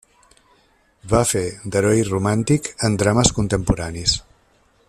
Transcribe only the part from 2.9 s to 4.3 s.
drames contemporanis.